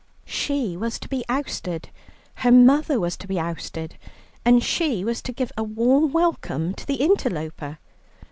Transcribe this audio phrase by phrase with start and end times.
[0.25, 1.91] She was to be ousted,
[2.37, 3.97] her mother was to be ousted,
[4.43, 7.77] and she was to give a warm welcome to the interloper.